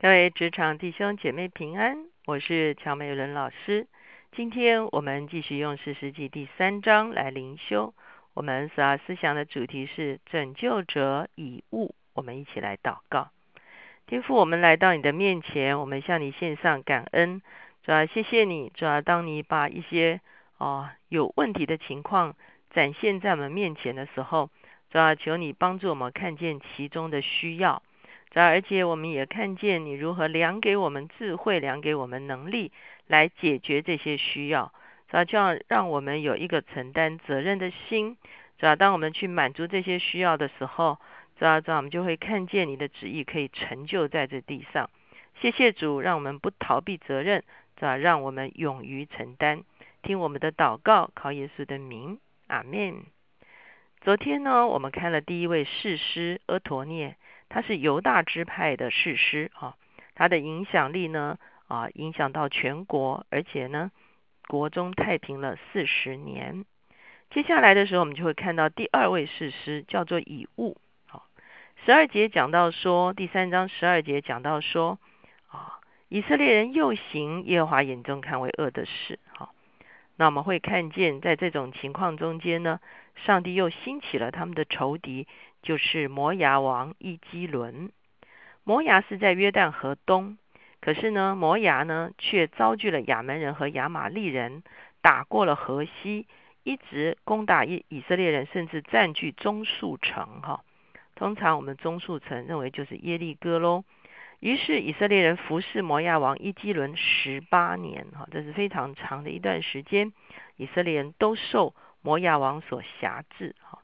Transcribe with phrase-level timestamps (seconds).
[0.00, 3.88] 各位职场弟兄姐妹平安，我是乔美伦老师。
[4.30, 7.92] 今天我们继续用四世纪第三章来灵修。
[8.32, 11.96] 我们所要思想的主题是拯救者以物。
[12.12, 13.30] 我们一起来祷告。
[14.06, 17.42] 天父，我们来到你的面前，我们向你献上感恩。
[17.82, 20.20] 主要谢谢你，主要当你把一些
[20.58, 22.36] 哦有问题的情况
[22.70, 24.48] 展现在我们面前的时候，
[24.92, 27.82] 主要求你帮助我们看见其中的需要。
[28.46, 32.72] 而且我们也看见你如何量给我们智慧，量给我们能力，
[33.06, 34.72] 来解决这些需要。
[35.08, 38.16] 主要就要让我们有一个承担责任的心。
[38.58, 40.98] 主要当我们去满足这些需要的时候，
[41.38, 44.90] 主要这样我们就会看见你的旨意可以成就在这地上。
[45.40, 47.44] 谢谢主，让我们不逃避责任，
[47.76, 49.62] 主要让我们勇于承担。
[50.02, 52.18] 听我们的祷告，靠耶稣的名，
[52.48, 53.04] 阿门。
[54.00, 57.16] 昨天呢，我们看了第一位士师阿陀涅。
[57.48, 59.74] 他是犹大支派的士师啊，
[60.14, 63.90] 他的影响力呢啊影响到全国，而且呢
[64.46, 66.64] 国中太平了四十年。
[67.30, 70.78] 接下来的时候，我们就会看到第二位士师叫做以物。
[71.06, 71.26] 好，
[71.84, 74.98] 十二节讲到说，第三章十二节讲到说
[75.48, 79.18] 啊，以色列人又行耶和华眼中看为恶的事。
[79.28, 79.54] 好，
[80.16, 82.80] 那我们会看见在这种情况中间呢，
[83.24, 85.26] 上帝又兴起了他们的仇敌。
[85.60, 87.90] 就是摩牙王伊基伦，
[88.62, 90.38] 摩牙是在约旦河东，
[90.80, 94.62] 可是呢，摩牙呢却遭拒了亚门人和亚玛利人，
[95.02, 96.28] 打过了河西，
[96.62, 100.40] 一直攻打以以色列人，甚至占据中树城。
[100.42, 100.62] 哈，
[101.16, 103.82] 通常我们中树城认为就是耶利哥喽。
[104.38, 110.12] 于是以色列人服侍摩亚王伊基伦十八年，哈，这是非常长的一段时间，
[110.56, 113.78] 以色列人都受摩亚王所辖制，哈。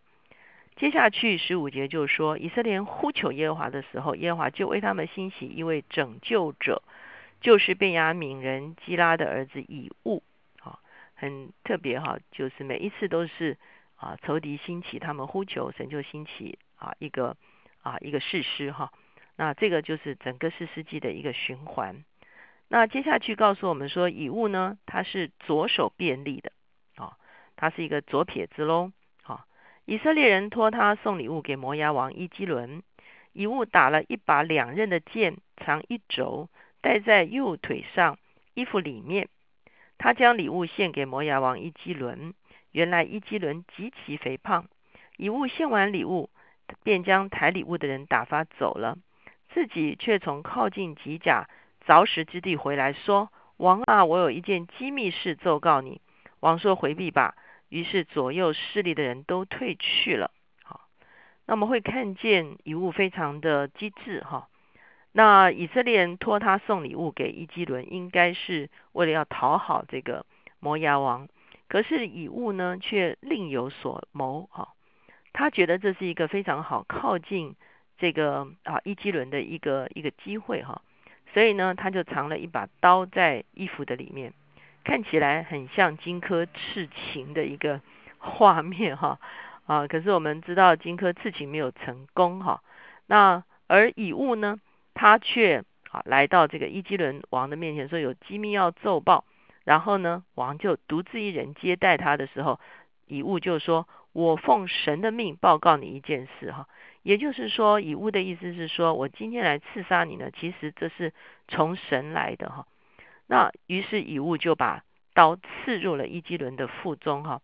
[0.77, 6.83] 接下去十五节就说，以色列呼求耶和华的时候，耶和华就为他们兴起一位拯救者，
[7.41, 10.23] 就是便雅悯人基拉的儿子以物。
[10.63, 10.81] 啊，
[11.15, 13.57] 很特别哈，就是每一次都是
[13.97, 17.37] 啊仇敌兴起，他们呼求神就兴起啊一个
[17.83, 18.93] 啊一个事师哈。
[19.37, 22.05] 那这个就是整个四世纪的一个循环。
[22.67, 26.51] 那接下去告诉我们说，以物呢，它是左手便利的
[27.57, 28.93] 他，是一个左撇子喽。
[29.23, 29.45] 好
[29.85, 32.83] 以色列人托他送礼物给摩押王伊基伦，
[33.33, 36.49] 以物打了一把两刃的剑，长一轴，
[36.81, 38.19] 戴在右腿上
[38.55, 39.29] 衣服里面。
[39.99, 42.35] 他将礼物献给摩押王伊基伦。
[42.73, 44.67] 原来伊基伦极其肥胖。
[45.17, 46.29] 以物献完礼物，
[46.83, 48.99] 便将抬礼物的人打发走了，
[49.51, 51.49] 自己却从靠近吉甲
[51.87, 56.01] 凿石之地回来，说：“王啊，我有一件机密事奏告你。”
[56.45, 57.37] 王说：“回避吧。”
[57.71, 60.31] 于是左右势力的人都退去了。
[60.63, 60.89] 好，
[61.47, 64.49] 那我们会看见遗物非常的机智哈。
[65.13, 70.27] 那以色列人托他送礼物给伊基伦，应该是为了要讨好这个
[70.61, 71.29] 摩押王。
[71.67, 74.75] 可是以物呢，却另有所谋哈。
[75.33, 77.57] 他觉得这是一个非常好靠近
[77.97, 80.83] 这个啊伊基伦的一个一个机会哈。
[81.33, 84.35] 所以呢，他就藏了一把刀在衣服的里面。
[84.85, 87.81] 看起来很像荆轲刺秦的一个
[88.19, 89.19] 画面哈
[89.67, 92.63] 啊，可是我们知道荆轲刺秦没有成功哈。
[93.07, 94.61] 那而乙物呢，
[94.93, 99.25] 他却啊来到这个伊基伦王的面前，说有机密要奏报。
[99.65, 102.61] 然后呢，王就独自一人接待他的时候，
[103.07, 106.69] 乙物就说：“我奉神的命报告你一件事哈。”
[107.03, 111.15] 也就是说，乙物的意思是说，我今天来刺杀你呢，其实这是
[111.49, 112.67] 从神来的哈。
[113.27, 117.41] 那于是以物就把刀刺入了伊基伦的腹中哈。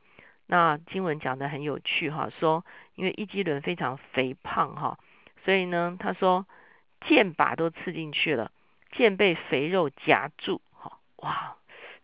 [0.47, 2.65] 那经文讲的很有趣哈，说
[2.97, 4.99] 因为伊基伦非常肥胖哈，
[5.45, 6.45] 所以呢他说
[7.07, 8.51] 剑把都刺进去了，
[8.91, 11.57] 剑被肥肉夹住哈，哇，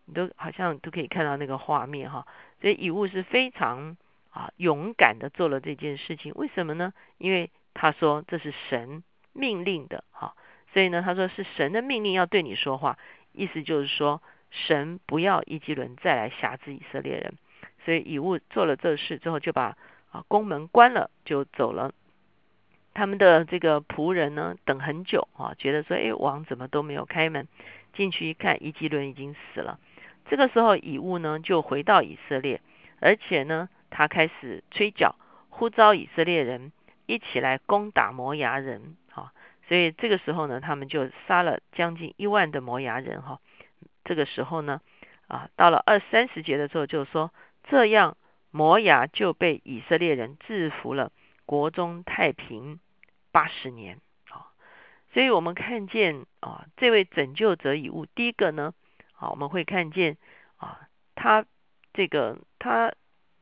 [0.05, 2.25] 你都好像都可以看到那个画面哈。
[2.61, 3.97] 所以以物是非常
[4.31, 6.93] 啊勇敢的做了这件事情，为什么呢？
[7.17, 10.33] 因为他说这是神命令的哈，
[10.73, 12.97] 所以呢他说是神的命令要对你说话。
[13.37, 17.35] 意思就是说，神不要伊基伦再来辖制以色列人，
[17.85, 19.77] 所以以物做了这事之后，就把
[20.11, 21.93] 啊宫门关了，就走了。
[22.93, 27.47] 他们的这个仆人呢，等很久啊，觉得说，哎，王怎么都没有开门？
[27.93, 29.79] 进去一看，伊基伦已经死了。
[30.29, 32.59] 这个时候，以物呢就回到以色列，
[32.99, 35.15] 而且呢，他开始吹角，
[35.49, 36.71] 呼召以色列人
[37.05, 38.97] 一起来攻打摩崖人。
[39.67, 43.39] 所以这个时候呢，他们就杀了将近一万的摩崖人哈。
[44.05, 44.81] 这个时候呢，
[45.27, 47.33] 啊，到了二三十节的时候，就说
[47.69, 48.15] 这样
[48.51, 51.11] 摩崖就被以色列人制服了，
[51.45, 52.79] 国中太平
[53.31, 53.99] 八十年
[54.29, 54.47] 啊。
[55.13, 58.73] 所以我们看见啊，这位拯救者以物，第一个呢，
[59.17, 60.17] 啊，我们会看见
[60.55, 61.45] 啊，他
[61.93, 62.93] 这个他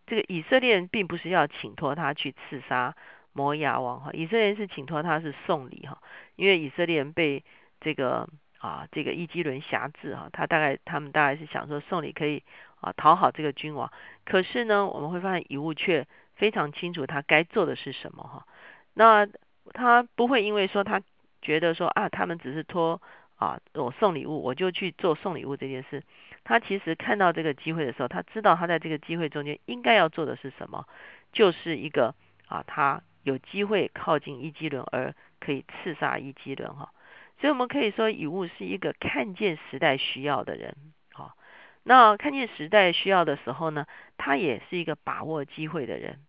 [0.07, 2.95] 这个以色列人并不是要请托他去刺杀
[3.35, 6.01] 摩亚王哈，以色列人是请托他是送礼哈，
[6.35, 7.43] 因为以色列人被
[7.79, 8.27] 这个
[8.57, 12.41] 啊这个伊基伦辖制哈，他大概他们大概是想说送礼可以
[12.81, 13.91] 啊讨好这个君王，
[14.25, 18.47] 可是呢，我们会发现以物却非常清楚他该做的是什么哈，
[18.95, 19.27] 那
[19.73, 21.01] 他不会因为说他。
[21.41, 22.99] 觉得说啊，他们只是托
[23.35, 26.01] 啊我送礼物，我就去做送礼物这件事。
[26.43, 30.87] 他其实看到这个机会的时候，他知道他在这个机会中间应该要做的是什么，
[31.31, 32.15] 就是一个
[32.47, 36.91] 啊，他有机会靠近伊基伦而可以刺杀伊基伦哈。
[37.39, 40.77] 所以我们可以说，以物是一个看见时代需要的人。
[41.11, 41.35] 好，
[41.83, 46.19] 那看见时代需要的时候呢，他也是一个把握机会的人。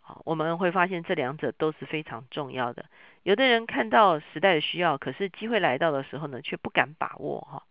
[0.00, 2.84] 好我们会发现这两者都是非常重要的。
[3.22, 7.64] 有的人看到时代的需要，可是机会来到的时候呢，却不敢把握哈。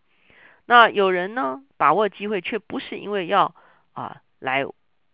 [0.66, 3.56] 那有人呢，把握机会却不是因为要
[3.94, 4.66] 啊来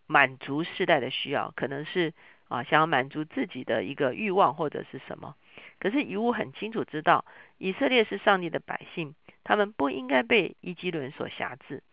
[0.07, 2.13] 满足时代的需要，可能是
[2.47, 5.35] 啊想要满足自己的一个欲望或者是什么。
[5.79, 7.25] 可是以物很清楚知道，
[7.57, 11.83] 以色列是上帝的百姓，他们不应该被伊基伦所辖制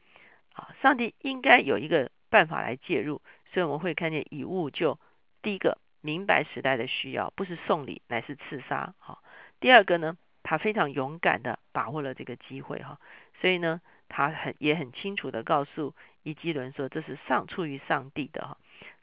[0.54, 0.75] 啊。
[0.82, 3.20] 上帝应该有一个办法来介入，
[3.52, 4.99] 所以我们会看见以物就。
[5.43, 8.94] 第一个明白时代的需要，不是送礼，乃是刺杀。
[9.00, 9.19] 哈，
[9.58, 12.78] 第二个呢，他非常勇敢的把握了这个机会。
[12.78, 13.00] 哈，
[13.40, 18.47] 所以呢，他很也很清楚的告诉伊基伦说，这是上出于上帝的。
[18.47, 18.57] 哈，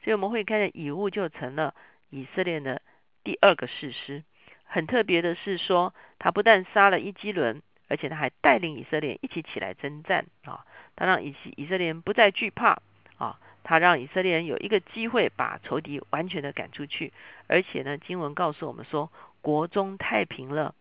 [0.04, 1.74] 所以我们会看见以物就成了
[2.10, 2.81] 以色列的
[3.24, 4.24] 第二个事师。
[4.63, 10.25] 很特别的是说，他不但杀了伊基伦，而且他还带领以色列一起起来征战。
[10.44, 12.81] 啊，他让以以色列人不再惧怕。
[13.18, 13.39] 啊。
[13.62, 17.13] 他让以色列人有一个机会把仇敌完全的赶出去，
[17.45, 19.12] 而且呢，经文告诉我们说，
[19.42, 20.74] 国中太平了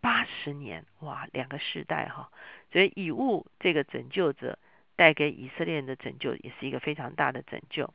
[0.00, 2.30] 八十年，哇，两个世代哈，
[2.70, 4.56] 所以以物这个拯救者
[4.98, 7.94] 带给以色列人的拯救，也是一个非常大的拯救。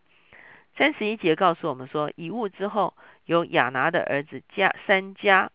[0.77, 2.95] 三十一节告诉我们说，以物之后
[3.25, 5.51] 有亚拿的儿子加三加，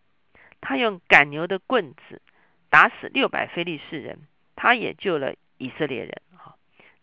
[0.61, 2.21] 他用赶牛的棍子
[2.69, 4.19] 打死六百非利士人，
[4.55, 6.13] 他也救了以色列人。
[6.37, 6.55] 哈，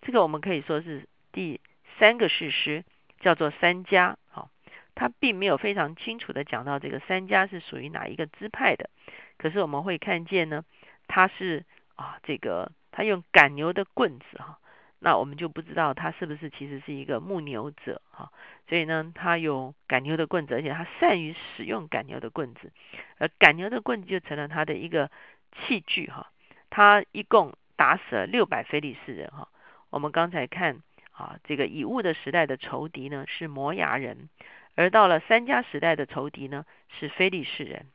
[0.01, 1.07] 这个我们可以说是。
[1.35, 1.59] 第
[1.99, 2.85] 三个事实
[3.19, 4.47] 叫做三家，哈，
[4.95, 8.89] 他并没有非常清楚的讲到这个三家是属于哪一个支派的，
[9.37, 10.63] 可是我们会看见呢，
[11.09, 11.65] 他是
[11.97, 14.57] 啊，这个他用赶牛的棍子哈，
[14.99, 18.31] 那我们就不知道他是不是其实是一个牧牛者哈，
[18.69, 22.71] 所以呢，他有赶牛的棍子，而且他善于使用赶牛的棍子，
[23.17, 25.11] 而赶牛的棍子就成了他的一个
[25.51, 26.31] 器具哈，
[26.69, 29.49] 他一共打死了六百非利士人哈，
[29.89, 30.81] 我们刚才看。
[31.17, 34.27] 啊，这个以物的时代的仇敌呢是摩崖人，
[34.75, 36.65] 而到了三家时代的仇敌呢
[36.99, 37.85] 是非利士人。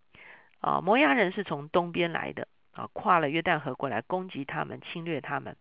[0.63, 2.49] 啊，摩崖人是从东边来的，
[2.81, 5.53] 啊，跨了约旦河过来攻击他们，侵略他们；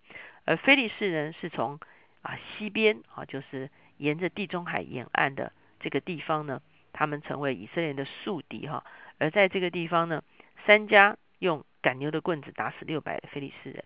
[0.46, 1.78] 而非利士人是从
[2.22, 5.52] 啊西边，啊，就是沿着地中海沿岸的
[5.82, 6.62] 这个地方呢，
[6.94, 8.86] 他们成为以色列的宿敌哈。
[9.18, 10.24] 而在这个地方呢，
[10.66, 13.84] 三家用赶牛的棍子打死六百的非利士人。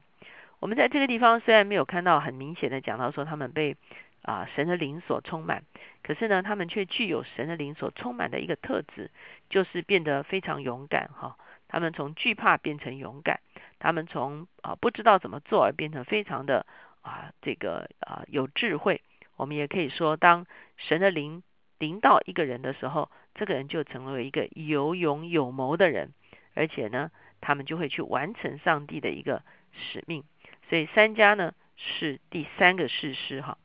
[0.60, 3.76] 我们在这个地方虽然没有看到很明显的讲到说他们被
[4.22, 5.64] 啊神的灵所充满，
[6.04, 9.10] 可是呢，他们却具有神的灵所充满的一个特质，
[9.50, 11.36] 就是变得非常勇敢哈。
[11.74, 13.40] 他们从惧怕变成勇敢，
[13.80, 16.68] 他们从啊不知道怎么做而变成非常的
[17.02, 19.02] 啊这个啊有智慧。
[19.38, 20.46] 我们也可以说，当
[20.78, 21.42] 神的灵
[21.80, 26.14] 临到一个人的时候，这个人就成为一个有勇有谋的人，
[26.54, 27.10] 而且呢，
[27.42, 30.24] 他们就会去完成上帝的一个使命。
[30.70, 33.58] 所以三家呢是第三个士师哈，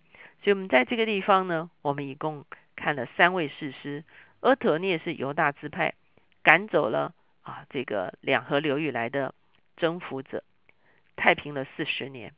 [0.43, 4.03] 所以我们在这个地方呢，我们一共看了三位士师。
[4.41, 5.93] 阿特涅是犹大支派
[6.43, 7.13] 赶走了
[7.49, 9.35] 啊这个两河流域来的
[9.79, 10.45] 征服者，
[11.17, 12.35] 太平了四十年。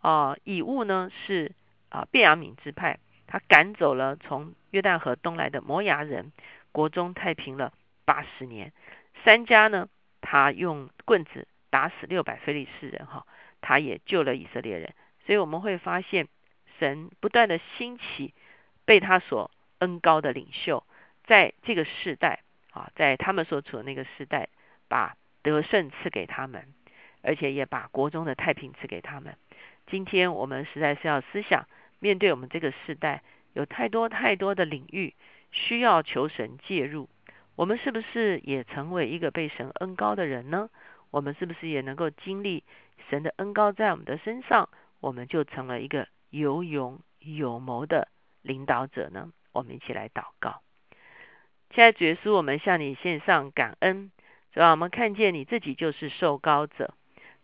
[0.00, 1.52] 啊以物呢是
[1.88, 6.32] 啊便雅悯支派，他赶走了从约旦河东来的摩崖人，
[6.70, 7.72] 国中太平了
[8.04, 8.72] 八十年。
[9.24, 9.88] 三家呢，
[10.20, 13.26] 他用棍子打死六百非利士人哈。
[13.64, 14.92] 他也救了以色列人，
[15.24, 16.26] 所以我们会发现
[16.80, 18.34] 神不断的兴起
[18.84, 20.84] 被他所恩高的领袖，
[21.24, 22.42] 在这个世代
[22.72, 24.48] 啊，在他们所处的那个时代，
[24.88, 26.66] 把得胜赐给他们，
[27.22, 29.36] 而且也把国中的太平赐给他们。
[29.86, 31.66] 今天我们实在是要思想，
[32.00, 35.14] 面对我们这个时代，有太多太多的领域
[35.50, 37.08] 需要求神介入，
[37.56, 40.70] 我们是不是也成为一个被神恩高的人呢？
[41.10, 42.64] 我们是不是也能够经历？
[43.10, 48.08] 神的恩高在我们的身上，我们就成了一个有勇有谋的
[48.40, 49.30] 领导者呢。
[49.52, 50.62] 我们一起来祷告，
[51.74, 54.10] 现在主耶稣，我们向你献上感恩，
[54.52, 56.92] 主要我们看见你自己就是受高者，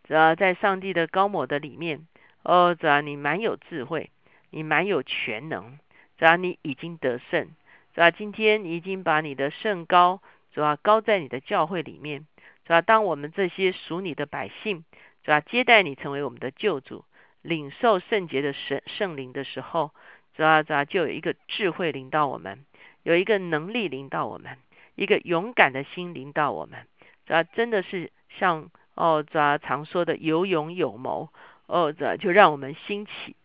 [0.05, 2.07] 主要在上帝的高抹的里面，
[2.43, 4.11] 哦，主要你蛮有智慧，
[4.51, 5.79] 你蛮有全能，
[6.19, 7.47] 主要你已经得胜，
[7.95, 10.21] 主要今天你已经把你的圣高，
[10.53, 12.27] 主要高在你的教会里面，
[12.67, 14.85] 主要当我们这些属你的百姓，
[15.25, 17.07] 主要接待你成为我们的救主，
[17.41, 19.93] 领受圣洁的神圣灵的时候，
[20.37, 22.67] 主要主要就有一个智慧领导我们，
[23.03, 24.59] 有一个能力领导我们，
[24.95, 26.87] 一个勇敢的心领导我们。
[27.27, 31.31] 主要真的是像哦，主要常说的有勇有谋
[31.67, 33.37] 哦，主要就让我们兴起。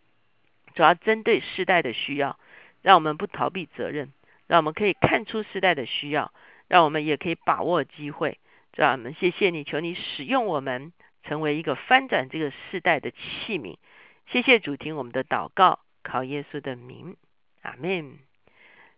[0.73, 2.39] 主要针对时代的需要，
[2.81, 4.11] 让我们不逃避责任，
[4.47, 6.33] 让我们可以看出时代的需要，
[6.67, 8.39] 让我们也可以把握机会。
[8.71, 10.91] 主要我们谢谢你，求你使用我们，
[11.23, 13.77] 成为一个翻转这个时代的器皿。
[14.25, 17.15] 谢谢主听我们的祷告，靠耶稣的名，
[17.61, 18.17] 阿门。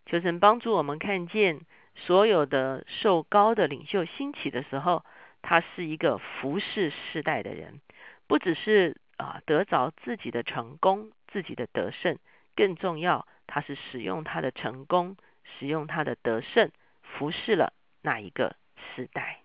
[0.05, 1.61] 求神帮助我们看见。
[1.97, 5.05] 所有的受高的领袖兴起的时候，
[5.41, 7.79] 他是一个服侍世代的人，
[8.27, 12.19] 不只是啊得着自己的成功、自己的得胜，
[12.53, 15.15] 更重要，他是使用他的成功、
[15.57, 16.69] 使用他的得胜，
[17.01, 17.71] 服侍了
[18.01, 18.57] 那一个
[18.93, 19.44] 世代。